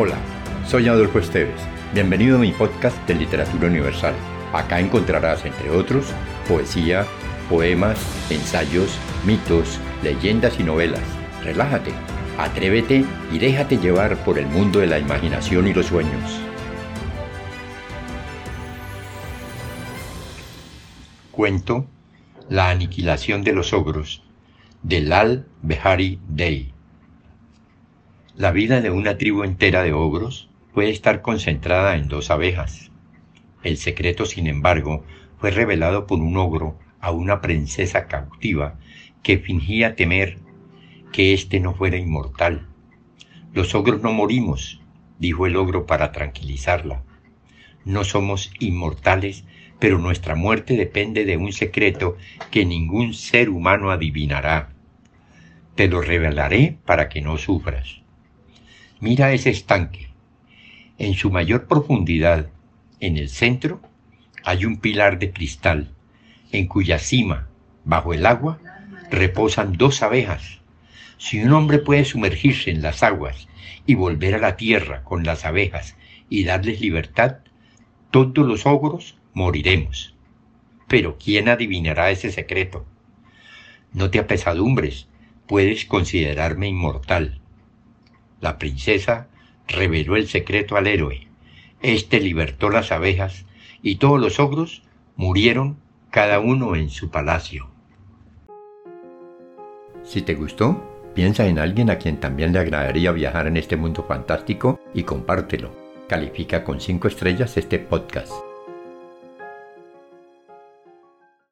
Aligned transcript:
Hola, 0.00 0.14
soy 0.64 0.86
Adolfo 0.86 1.18
Esteves. 1.18 1.60
Bienvenido 1.92 2.36
a 2.36 2.38
mi 2.38 2.52
podcast 2.52 2.96
de 3.08 3.16
Literatura 3.16 3.66
Universal. 3.66 4.14
Acá 4.52 4.78
encontrarás, 4.78 5.44
entre 5.44 5.70
otros, 5.70 6.12
poesía, 6.46 7.04
poemas, 7.50 7.98
ensayos, 8.30 8.96
mitos, 9.26 9.80
leyendas 10.04 10.60
y 10.60 10.62
novelas. 10.62 11.02
Relájate, 11.42 11.90
atrévete 12.38 13.04
y 13.32 13.38
déjate 13.40 13.78
llevar 13.78 14.16
por 14.18 14.38
el 14.38 14.46
mundo 14.46 14.78
de 14.78 14.86
la 14.86 15.00
imaginación 15.00 15.66
y 15.66 15.74
los 15.74 15.86
sueños. 15.86 16.40
Cuento 21.32 21.86
La 22.48 22.70
aniquilación 22.70 23.42
de 23.42 23.52
los 23.52 23.72
ogros 23.72 24.22
de 24.84 25.00
Lal 25.00 25.48
Behari 25.62 26.20
Dey. 26.28 26.77
La 28.38 28.52
vida 28.52 28.80
de 28.80 28.92
una 28.92 29.18
tribu 29.18 29.42
entera 29.42 29.82
de 29.82 29.92
ogros 29.92 30.48
puede 30.72 30.90
estar 30.90 31.22
concentrada 31.22 31.96
en 31.96 32.06
dos 32.06 32.30
abejas. 32.30 32.92
El 33.64 33.76
secreto, 33.78 34.26
sin 34.26 34.46
embargo, 34.46 35.04
fue 35.38 35.50
revelado 35.50 36.06
por 36.06 36.20
un 36.20 36.36
ogro 36.36 36.78
a 37.00 37.10
una 37.10 37.40
princesa 37.40 38.06
cautiva 38.06 38.78
que 39.24 39.38
fingía 39.38 39.96
temer 39.96 40.38
que 41.10 41.34
éste 41.34 41.58
no 41.58 41.74
fuera 41.74 41.96
inmortal. 41.96 42.68
Los 43.54 43.74
ogros 43.74 44.02
no 44.02 44.12
morimos, 44.12 44.80
dijo 45.18 45.44
el 45.44 45.56
ogro 45.56 45.84
para 45.84 46.12
tranquilizarla. 46.12 47.02
No 47.84 48.04
somos 48.04 48.52
inmortales, 48.60 49.46
pero 49.80 49.98
nuestra 49.98 50.36
muerte 50.36 50.76
depende 50.76 51.24
de 51.24 51.38
un 51.38 51.52
secreto 51.52 52.16
que 52.52 52.64
ningún 52.64 53.14
ser 53.14 53.50
humano 53.50 53.90
adivinará. 53.90 54.68
Te 55.74 55.88
lo 55.88 56.02
revelaré 56.02 56.78
para 56.84 57.08
que 57.08 57.20
no 57.20 57.36
sufras. 57.36 58.02
Mira 59.00 59.32
ese 59.32 59.50
estanque. 59.50 60.08
En 60.98 61.14
su 61.14 61.30
mayor 61.30 61.68
profundidad, 61.68 62.48
en 62.98 63.16
el 63.16 63.28
centro, 63.28 63.80
hay 64.44 64.64
un 64.64 64.78
pilar 64.78 65.20
de 65.20 65.32
cristal, 65.32 65.92
en 66.50 66.66
cuya 66.66 66.98
cima, 66.98 67.46
bajo 67.84 68.12
el 68.12 68.26
agua, 68.26 68.58
reposan 69.08 69.74
dos 69.74 70.02
abejas. 70.02 70.58
Si 71.16 71.40
un 71.40 71.52
hombre 71.52 71.78
puede 71.78 72.04
sumergirse 72.04 72.72
en 72.72 72.82
las 72.82 73.04
aguas 73.04 73.46
y 73.86 73.94
volver 73.94 74.34
a 74.34 74.38
la 74.38 74.56
tierra 74.56 75.04
con 75.04 75.22
las 75.22 75.44
abejas 75.44 75.96
y 76.28 76.42
darles 76.42 76.80
libertad, 76.80 77.36
todos 78.10 78.44
los 78.46 78.66
ogros 78.66 79.16
moriremos. 79.32 80.16
Pero 80.88 81.18
¿quién 81.18 81.48
adivinará 81.48 82.10
ese 82.10 82.32
secreto? 82.32 82.84
No 83.92 84.10
te 84.10 84.18
apesadumbres, 84.18 85.06
puedes 85.46 85.84
considerarme 85.84 86.66
inmortal. 86.66 87.40
La 88.40 88.58
princesa 88.58 89.28
reveló 89.66 90.16
el 90.16 90.28
secreto 90.28 90.76
al 90.76 90.86
héroe. 90.86 91.26
Este 91.80 92.20
libertó 92.20 92.70
las 92.70 92.92
abejas 92.92 93.44
y 93.82 93.96
todos 93.96 94.20
los 94.20 94.40
ogros 94.40 94.82
murieron 95.16 95.78
cada 96.10 96.40
uno 96.40 96.76
en 96.76 96.90
su 96.90 97.10
palacio. 97.10 97.70
Si 100.02 100.22
te 100.22 100.34
gustó, 100.34 100.82
piensa 101.14 101.46
en 101.46 101.58
alguien 101.58 101.90
a 101.90 101.98
quien 101.98 102.18
también 102.18 102.52
le 102.52 102.60
agradaría 102.60 103.12
viajar 103.12 103.46
en 103.46 103.56
este 103.56 103.76
mundo 103.76 104.04
fantástico 104.04 104.80
y 104.94 105.02
compártelo. 105.02 105.70
Califica 106.08 106.64
con 106.64 106.80
5 106.80 107.08
estrellas 107.08 107.56
este 107.56 107.78
podcast. 107.78 108.47